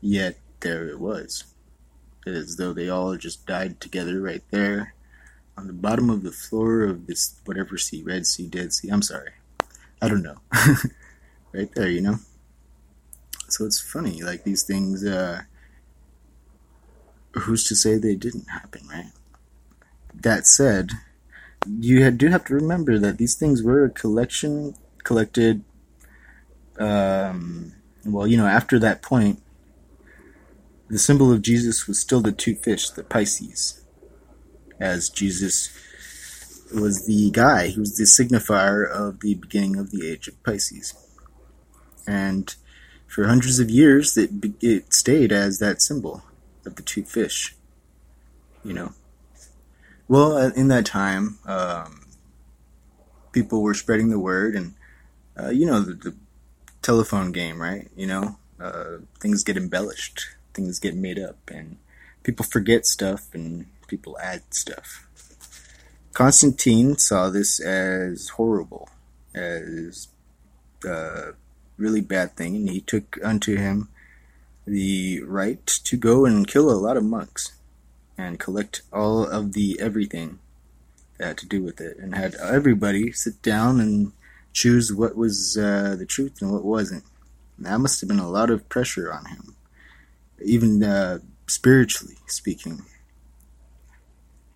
[0.00, 1.44] Yet there it was,
[2.24, 4.94] as though they all just died together right there
[5.58, 8.88] on the bottom of the floor of this whatever sea, Red Sea, Dead Sea.
[8.88, 9.32] I'm sorry,
[10.00, 10.38] I don't know.
[11.52, 12.16] right there, you know.
[13.48, 15.04] So it's funny, like these things.
[15.04, 15.42] Uh,
[17.32, 19.12] who's to say they didn't happen, right?
[20.22, 20.92] that said,
[21.66, 25.64] you do have to remember that these things were a collection collected.
[26.78, 27.72] Um,
[28.04, 29.42] well, you know, after that point,
[30.88, 33.84] the symbol of Jesus was still the two fish, the Pisces,
[34.80, 35.70] as Jesus
[36.74, 40.94] was the guy, he was the signifier of the beginning of the age of Pisces.
[42.06, 42.54] And
[43.06, 46.22] for hundreds of years, it, it stayed as that symbol
[46.66, 47.54] of the two fish,
[48.64, 48.92] you know.
[50.06, 52.06] Well, in that time, um,
[53.32, 54.74] people were spreading the word, and
[55.38, 56.14] uh, you know the, the,
[56.80, 57.88] telephone game, right?
[57.96, 61.76] You know, uh, things get embellished, things get made up, and
[62.22, 65.06] people forget stuff, and people add stuff.
[66.12, 68.88] Constantine saw this as horrible,
[69.34, 70.08] as
[70.84, 71.32] a uh,
[71.76, 73.88] really bad thing, and he took unto him
[74.66, 77.52] the right to go and kill a lot of monks
[78.18, 80.40] and collect all of the everything
[81.16, 84.12] that had to do with it, and had everybody sit down and
[84.52, 87.04] choose what was uh, the truth and what wasn't.
[87.56, 89.54] And that must have been a lot of pressure on him,
[90.42, 92.82] even uh, spiritually speaking.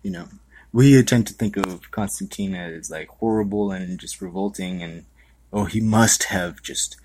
[0.03, 0.27] You know,
[0.71, 5.05] we tend to think of Constantine as like horrible and just revolting, and
[5.51, 6.97] oh, he must have just,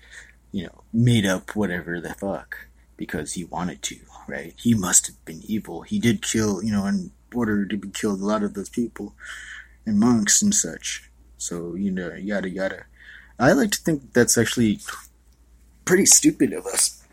[0.51, 3.95] you know, made up whatever the fuck because he wanted to
[4.29, 4.53] right?
[4.57, 5.81] He must have been evil.
[5.81, 9.13] He did kill, you know, in order to be killed a lot of those people
[9.85, 11.09] and monks and such.
[11.37, 12.85] So, you know, yada yada.
[13.39, 14.79] I like to think that's actually
[15.85, 17.03] pretty stupid of us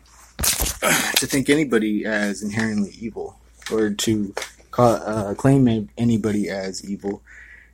[1.15, 3.39] to think anybody as inherently evil
[3.71, 4.33] or to
[4.77, 7.23] call, uh, claim anybody as evil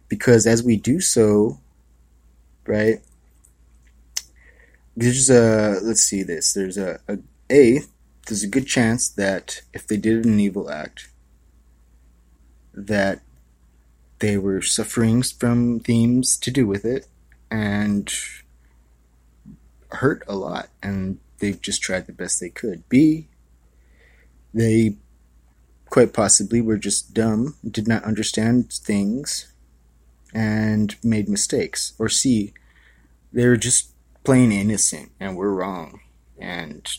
[0.08, 1.60] because as we do so,
[2.66, 3.02] right?
[4.96, 6.54] There's a let's see this.
[6.54, 7.18] There's a, a
[7.52, 7.82] a
[8.26, 11.10] there's a good chance that if they did an evil act,
[12.74, 13.20] that
[14.20, 17.08] they were suffering from themes to do with it
[17.52, 18.14] and
[19.92, 22.88] hurt a lot, and they've just tried the best they could.
[22.88, 23.28] B,
[24.54, 24.96] they
[25.94, 29.54] quite possibly were just dumb, did not understand things,
[30.34, 31.94] and made mistakes.
[32.00, 32.52] Or C,
[33.32, 33.92] they're just
[34.24, 36.00] plain innocent and we're wrong.
[36.40, 36.90] And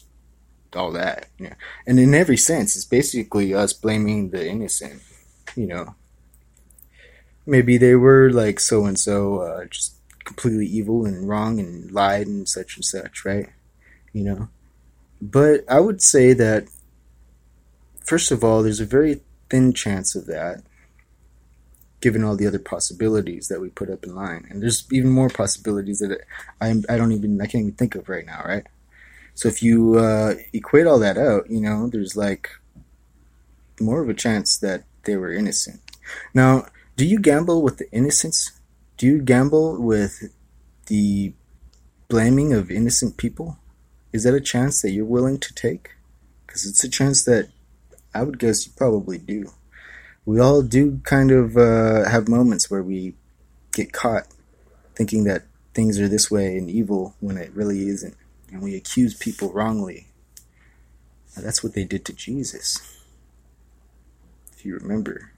[0.77, 1.27] all that.
[1.39, 1.55] Yeah.
[1.87, 5.03] And in every sense, it's basically us blaming the innocent,
[5.57, 5.95] you know,
[7.47, 12.49] maybe they were like so and so, just completely evil and wrong and lied and
[12.49, 13.49] such and such, right?
[14.13, 14.49] You know?
[15.21, 16.69] But I would say that,
[18.05, 20.63] first of all, there's a very thin chance of that,
[22.01, 24.47] given all the other possibilities that we put up in line.
[24.51, 26.21] And there's even more possibilities that
[26.61, 28.67] I, I don't even, I can't even think of right now, right?
[29.35, 32.51] So if you uh, equate all that out, you know, there's like
[33.81, 35.81] more of a chance that they were innocent.
[36.33, 38.53] Now, do you gamble with the innocence?
[38.97, 40.31] Do you gamble with
[40.87, 41.33] the
[42.09, 43.59] blaming of innocent people?
[44.13, 45.91] Is that a chance that you're willing to take?
[46.47, 47.49] Because it's a chance that
[48.15, 49.51] I would guess you probably do.
[50.25, 53.15] We all do kind of uh, have moments where we
[53.73, 54.27] get caught
[54.95, 55.43] thinking that
[55.75, 58.17] things are this way and evil when it really isn't.
[58.51, 60.07] And we accuse people wrongly.
[61.37, 63.01] Now, that's what they did to Jesus.
[64.53, 65.33] If you remember,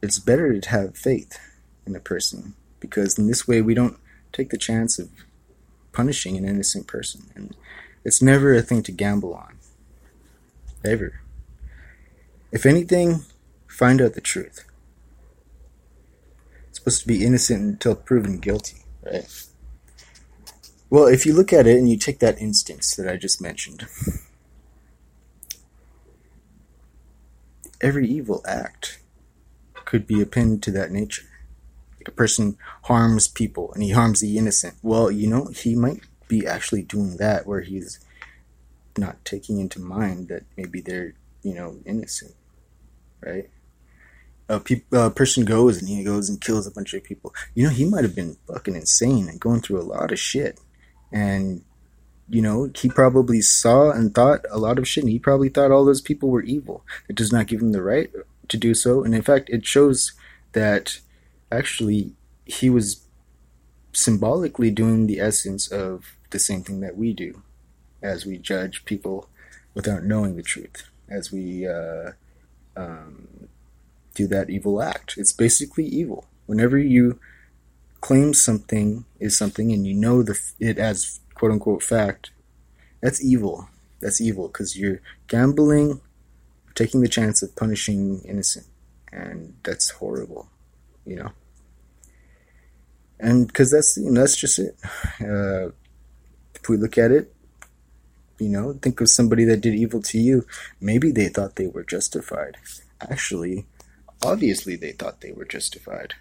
[0.00, 1.38] it's better to have faith
[1.84, 3.98] in a person because in this way we don't
[4.32, 5.10] take the chance of
[5.92, 7.30] punishing an innocent person.
[7.34, 7.56] And
[8.04, 9.58] it's never a thing to gamble on.
[10.84, 11.20] Ever.
[12.52, 13.24] If anything,
[13.66, 14.64] find out the truth.
[16.68, 19.26] It's supposed to be innocent until proven guilty, right?
[20.90, 23.86] Well, if you look at it and you take that instance that I just mentioned,
[27.80, 29.00] every evil act
[29.84, 31.24] could be appended to that nature
[32.08, 34.74] a person harms people and he harms the innocent.
[34.82, 38.00] Well, you know, he might be actually doing that where he's
[38.98, 42.34] not taking into mind that maybe they're, you know, innocent,
[43.20, 43.50] right?
[44.48, 47.34] A, pe- a person goes and he goes and kills a bunch of people.
[47.54, 50.60] You know, he might have been fucking insane and going through a lot of shit.
[51.10, 51.62] And,
[52.28, 55.04] you know, he probably saw and thought a lot of shit.
[55.04, 56.84] And he probably thought all those people were evil.
[57.08, 58.10] It does not give him the right
[58.48, 59.02] to do so.
[59.02, 60.12] And in fact, it shows
[60.52, 61.00] that
[61.50, 62.12] actually
[62.44, 63.06] he was
[63.92, 67.43] symbolically doing the essence of the same thing that we do
[68.04, 69.28] as we judge people
[69.74, 72.12] without knowing the truth as we uh,
[72.76, 73.48] um,
[74.14, 75.14] do that evil act.
[75.16, 76.26] It's basically evil.
[76.46, 77.18] Whenever you
[78.00, 82.30] claim something is something and you know the it as quote unquote fact
[83.00, 83.68] that's evil.
[84.00, 86.00] That's evil because you're gambling
[86.74, 88.66] taking the chance of punishing innocent.
[89.12, 90.48] And that's horrible
[91.04, 91.32] you know?
[93.20, 94.76] And because that's you know, that's just it.
[95.20, 95.70] Uh,
[96.54, 97.33] if we look at it,
[98.38, 100.46] you know, think of somebody that did evil to you.
[100.80, 102.56] Maybe they thought they were justified.
[103.00, 103.66] Actually,
[104.22, 106.14] obviously, they thought they were justified.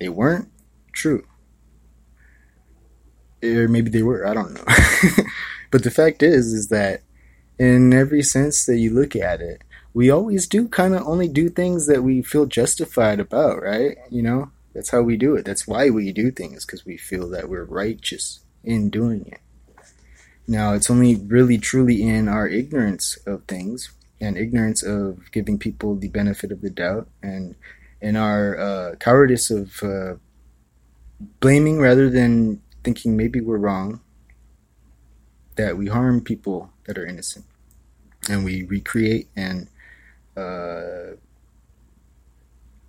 [0.00, 0.50] They weren't
[0.92, 1.26] true,
[3.42, 4.26] or maybe they were.
[4.26, 4.64] I don't know.
[5.70, 7.02] but the fact is, is that
[7.58, 11.48] in every sense that you look at it, we always do kind of only do
[11.48, 13.96] things that we feel justified about, right?
[14.10, 15.44] You know, that's how we do it.
[15.44, 19.40] That's why we do things because we feel that we're righteous in doing it.
[20.46, 23.90] Now, it's only really truly in our ignorance of things
[24.20, 27.54] and ignorance of giving people the benefit of the doubt and
[28.00, 30.14] in our uh, cowardice of uh,
[31.40, 34.00] blaming rather than thinking maybe we're wrong
[35.56, 37.44] that we harm people that are innocent.
[38.28, 39.68] And we recreate and
[40.36, 41.16] uh,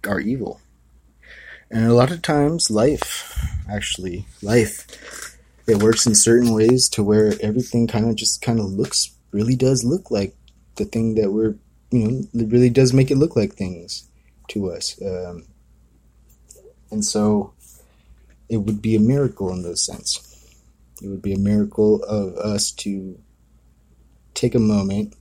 [0.07, 0.61] are evil.
[1.69, 3.39] And a lot of times, life,
[3.69, 5.34] actually, life,
[5.67, 9.55] it works in certain ways to where everything kind of just kind of looks, really
[9.55, 10.35] does look like
[10.75, 11.55] the thing that we're,
[11.91, 14.07] you know, it really does make it look like things
[14.49, 15.01] to us.
[15.01, 15.45] Um,
[16.91, 17.53] and so
[18.47, 20.21] it would be a miracle in those sense.
[21.01, 23.19] It would be a miracle of us to
[24.33, 25.15] take a moment,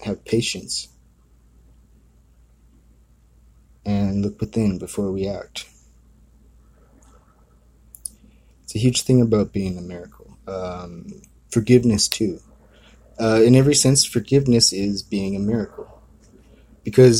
[0.00, 0.88] have patience,
[3.84, 5.66] and look within before we act
[8.76, 10.36] a huge thing about being a miracle.
[10.46, 12.40] Um, forgiveness too.
[13.18, 15.88] Uh, in every sense, forgiveness is being a miracle,
[16.84, 17.18] because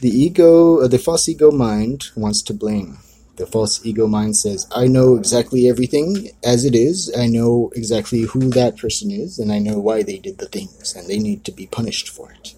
[0.00, 2.98] the ego, uh, the false ego mind, wants to blame.
[3.36, 7.12] The false ego mind says, "I know exactly everything as it is.
[7.24, 10.94] I know exactly who that person is, and I know why they did the things,
[10.96, 12.54] and they need to be punished for it."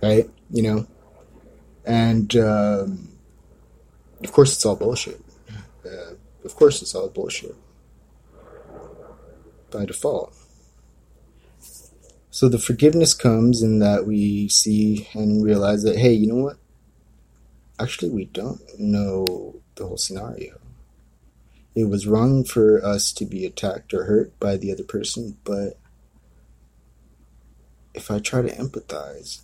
[0.00, 0.30] Right?
[0.56, 0.86] You know,
[1.84, 3.08] and um,
[4.22, 5.20] of course, it's all bullshit.
[6.44, 7.54] Of course, it's all bullshit.
[9.70, 10.34] By default.
[12.30, 16.56] So the forgiveness comes in that we see and realize that, hey, you know what?
[17.80, 20.58] Actually, we don't know the whole scenario.
[21.74, 25.78] It was wrong for us to be attacked or hurt by the other person, but
[27.94, 29.42] if I try to empathize,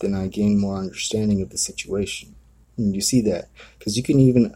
[0.00, 2.34] then I gain more understanding of the situation.
[2.76, 3.48] And you see that
[3.78, 4.54] because you can even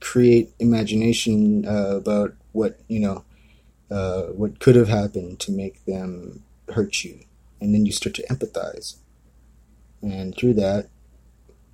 [0.00, 3.24] create imagination uh, about what you know,
[3.90, 6.42] uh, what could have happened to make them
[6.72, 7.20] hurt you,
[7.60, 8.96] and then you start to empathize,
[10.02, 10.88] and through that,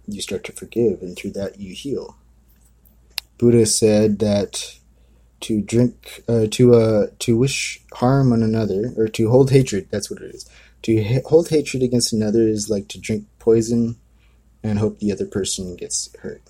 [0.07, 2.17] you start to forgive, and through that, you heal.
[3.39, 4.79] Buddha said that
[5.41, 9.89] to drink, uh, to uh, to wish harm on another, or to hold hatred.
[9.91, 10.49] That's what it is.
[10.83, 13.97] To ha- hold hatred against another is like to drink poison
[14.63, 16.43] and hope the other person gets hurt.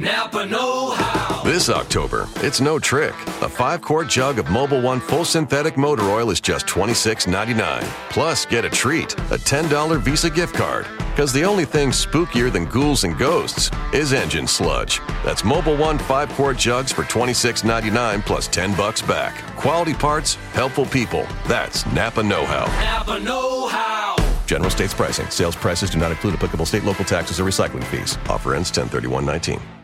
[0.00, 1.42] Napa Know How.
[1.42, 3.12] This October, it's no trick.
[3.42, 7.82] A five quart jug of Mobil One full synthetic motor oil is just $26.99.
[8.10, 10.86] Plus, get a treat a $10 Visa gift card.
[11.10, 15.00] Because the only thing spookier than ghouls and ghosts is engine sludge.
[15.22, 19.36] That's Mobil One five quart jugs for $26.99 plus 10 bucks back.
[19.56, 21.26] Quality parts, helpful people.
[21.46, 22.66] That's Napa Know How.
[22.82, 24.16] Napa Know How.
[24.46, 25.28] General states pricing.
[25.28, 28.16] Sales prices do not include applicable state, local taxes, or recycling fees.
[28.28, 29.79] Offer ends 103119.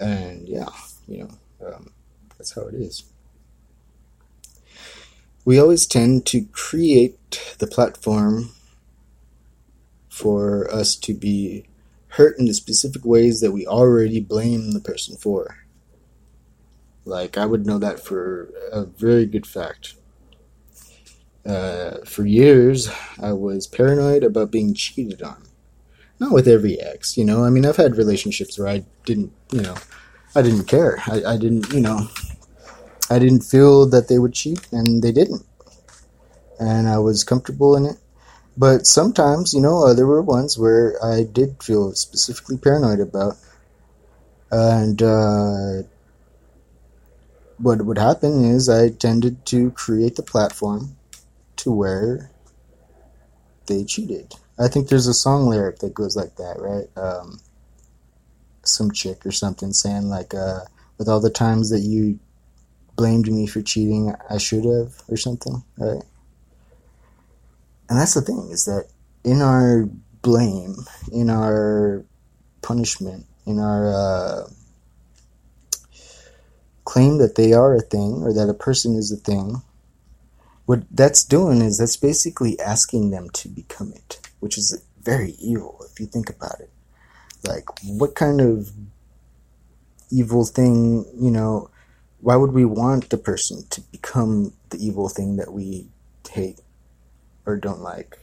[0.00, 0.68] And yeah,
[1.06, 1.30] you know,
[1.66, 1.92] um,
[2.36, 3.04] that's how it is.
[5.44, 8.50] We always tend to create the platform
[10.08, 11.66] for us to be
[12.08, 15.64] hurt in the specific ways that we already blame the person for.
[17.04, 19.94] Like, I would know that for a very good fact.
[21.44, 22.88] Uh, for years,
[23.20, 25.42] I was paranoid about being cheated on
[26.22, 27.44] not with every ex, you know.
[27.44, 29.74] I mean, I've had relationships where I didn't, you know,
[30.36, 31.02] I didn't care.
[31.06, 32.08] I, I didn't, you know,
[33.10, 35.44] I didn't feel that they would cheat, and they didn't.
[36.60, 37.96] And I was comfortable in it.
[38.56, 43.36] But sometimes, you know, uh, there were ones where I did feel specifically paranoid about.
[44.50, 45.88] And uh,
[47.58, 50.96] what would happen is I tended to create the platform
[51.56, 52.30] to where
[53.66, 54.34] they cheated.
[54.58, 56.88] I think there's a song lyric that goes like that, right?
[56.96, 57.40] Um,
[58.64, 60.60] some chick or something saying like, uh,
[60.98, 62.18] "With all the times that you
[62.96, 66.02] blamed me for cheating, I should have," or something, right?
[67.88, 68.86] And that's the thing is that
[69.24, 69.88] in our
[70.22, 70.76] blame,
[71.12, 72.04] in our
[72.62, 74.48] punishment, in our uh,
[76.84, 79.62] claim that they are a thing or that a person is a thing,
[80.66, 85.86] what that's doing is that's basically asking them to become it, which is very evil
[85.88, 86.68] if you think about it.
[87.46, 88.72] Like, what kind of
[90.10, 91.70] evil thing, you know,
[92.20, 95.86] why would we want the person to become the evil thing that we
[96.28, 96.60] hate
[97.46, 98.18] or don't like?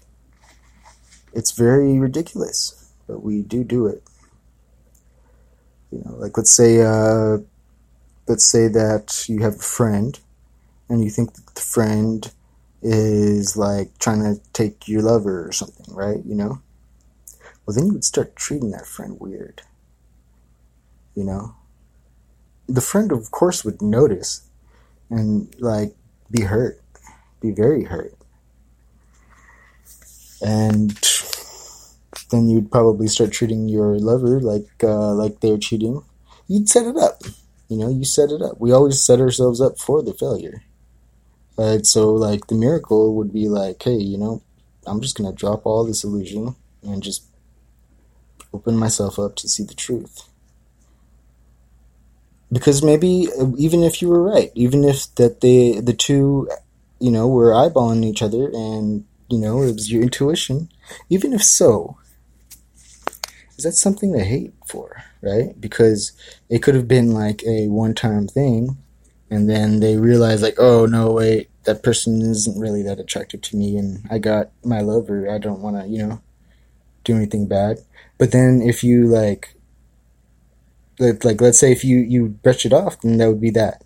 [1.31, 4.03] It's very ridiculous, but we do do it.
[5.89, 7.37] You know, like let's say, uh,
[8.27, 10.19] let's say that you have a friend
[10.89, 12.29] and you think that the friend
[12.81, 16.23] is like trying to take your lover or something, right?
[16.25, 16.61] You know?
[17.65, 19.61] Well, then you would start treating that friend weird.
[21.15, 21.55] You know?
[22.67, 24.47] The friend, of course, would notice
[25.09, 25.95] and like
[26.31, 26.81] be hurt,
[27.41, 28.13] be very hurt.
[30.41, 30.97] And
[32.31, 36.03] then you'd probably start treating your lover like uh, like they're cheating.
[36.47, 37.21] You'd set it up.
[37.67, 38.59] You know, you set it up.
[38.59, 40.63] We always set ourselves up for the failure.
[41.59, 41.85] Right?
[41.85, 44.41] So, like, the miracle would be like, hey, you know,
[44.87, 47.25] I'm just going to drop all this illusion and just
[48.53, 50.29] open myself up to see the truth.
[52.49, 56.49] Because maybe, uh, even if you were right, even if that they, the two,
[57.01, 60.69] you know, were eyeballing each other and, you know, it was your intuition,
[61.09, 61.97] even if so,
[63.57, 65.59] is that something to hate for, right?
[65.59, 66.13] Because
[66.47, 68.77] it could have been like a one time thing
[69.29, 73.57] and then they realize like oh no wait that person isn't really that attractive to
[73.57, 76.21] me and i got my lover i don't want to you know
[77.03, 77.79] do anything bad.
[78.17, 79.55] But then if you like
[80.99, 83.83] like, like let's say if you you brush it off then that would be that.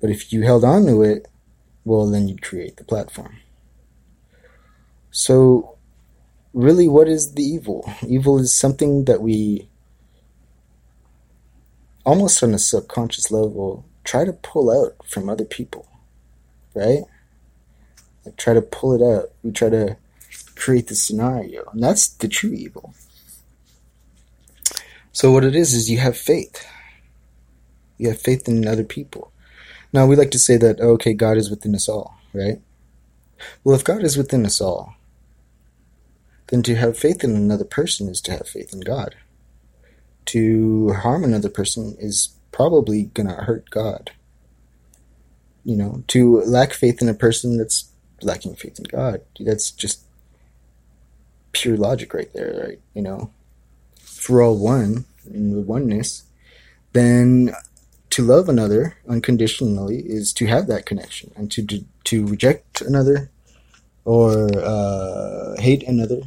[0.00, 1.28] But if you held on to it
[1.84, 3.38] well then you'd create the platform.
[5.10, 5.76] So
[6.52, 7.90] really what is the evil?
[8.06, 9.68] Evil is something that we
[12.04, 15.86] almost on a subconscious level try to pull out from other people,
[16.74, 17.04] right?
[18.24, 19.30] Like try to pull it out.
[19.42, 19.96] We try to
[20.56, 22.94] create the scenario, and that's the true evil.
[25.12, 26.66] So what it is is you have faith.
[27.98, 29.32] You have faith in other people.
[29.92, 32.60] Now we like to say that oh, okay, God is within us all, right?
[33.64, 34.94] Well, if God is within us all,
[36.48, 39.16] then to have faith in another person is to have faith in God.
[40.26, 44.12] To harm another person is probably gonna hurt God.
[45.64, 47.90] You know, to lack faith in a person that's
[48.22, 49.20] lacking faith in God.
[49.38, 50.02] That's just
[51.52, 52.80] pure logic right there, right?
[52.94, 53.30] You know.
[54.20, 56.24] if we're all one in the oneness,
[56.92, 57.54] then
[58.10, 63.30] to love another unconditionally is to have that connection, and to to, to reject another
[64.04, 66.22] or uh, hate another,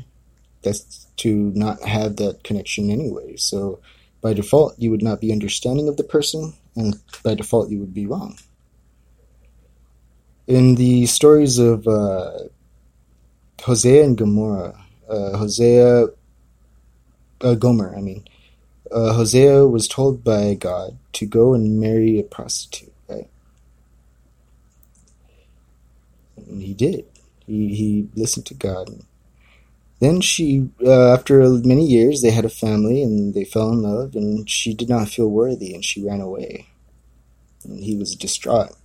[0.61, 3.35] that's to not have that connection anyway.
[3.35, 3.79] So
[4.21, 7.93] by default, you would not be understanding of the person, and by default, you would
[7.93, 8.37] be wrong.
[10.47, 12.31] In the stories of uh,
[13.61, 14.77] Hosea and Gomorrah,
[15.09, 16.07] uh, Hosea,
[17.41, 18.27] uh, Gomer, I mean,
[18.91, 23.29] uh, Hosea was told by God to go and marry a prostitute, right?
[26.35, 27.05] And he did.
[27.47, 28.89] He, he listened to God.
[29.99, 34.15] Then she, uh, after many years, they had a family and they fell in love,
[34.15, 36.67] and she did not feel worthy and she ran away.
[37.63, 38.75] And he was distraught.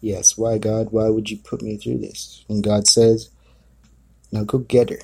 [0.00, 0.88] Yes, why, God?
[0.90, 2.44] Why would you put me through this?
[2.48, 3.30] And God says,
[4.30, 4.98] Now go get her.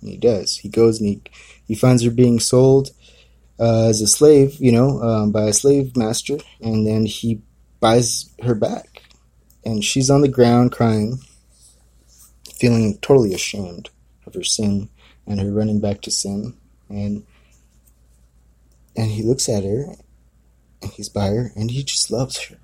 [0.00, 0.58] And he does.
[0.58, 1.22] He goes and he,
[1.66, 2.90] he finds her being sold
[3.60, 7.42] uh, as a slave, you know, um, by a slave master, and then he
[7.78, 9.02] buys her back.
[9.64, 11.18] And she's on the ground crying,
[12.54, 13.90] feeling totally ashamed
[14.26, 14.88] of her sin
[15.26, 16.56] and her running back to sin.
[16.88, 17.24] And
[18.96, 19.94] and he looks at her
[20.82, 22.56] and he's by her and he just loves her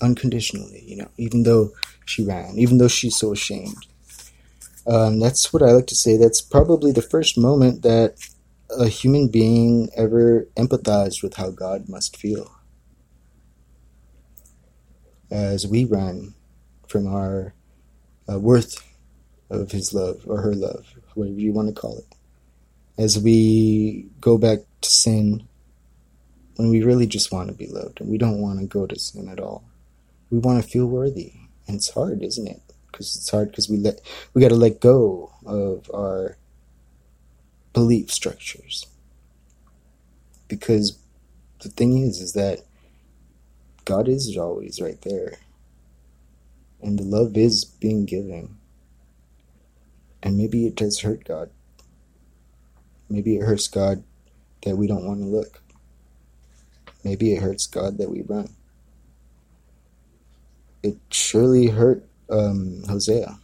[0.00, 1.70] unconditionally, you know, even though
[2.04, 3.86] she ran, even though she's so ashamed.
[4.86, 6.16] Um, that's what I like to say.
[6.16, 8.14] That's probably the first moment that
[8.70, 12.50] a human being ever empathized with how God must feel.
[15.30, 16.34] As we run
[16.86, 17.54] from our
[18.30, 18.82] uh, worth
[19.50, 22.14] of His love or her love, whatever you want to call it.
[22.96, 25.46] As we go back to sin
[26.56, 28.98] when we really just want to be loved and we don't want to go to
[28.98, 29.67] sin at all.
[30.30, 31.34] We want to feel worthy.
[31.66, 32.62] And it's hard, isn't it?
[32.98, 34.00] because it's hard because we let
[34.34, 36.36] we got to let go of our
[37.72, 38.86] belief structures.
[40.48, 40.98] Because
[41.62, 42.60] the thing is is that
[43.84, 45.34] God is always right there.
[46.82, 48.56] And the love is being given.
[50.22, 51.50] And maybe it does hurt God.
[53.08, 54.02] Maybe it hurts God
[54.64, 55.62] that we don't want to look.
[57.04, 58.48] Maybe it hurts God that we run
[60.88, 63.38] it surely hurt um, Hosea.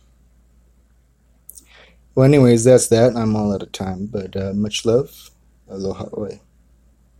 [2.15, 3.17] Well, anyways, that's that.
[3.17, 5.31] I'm all out of time, but uh, much love.
[5.69, 6.09] Aloha.
[6.17, 6.41] Oi.